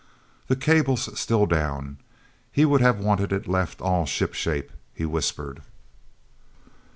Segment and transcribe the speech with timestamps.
[0.47, 5.61] "The cable's still down—he would have wanted it left all shipshape," he whispered.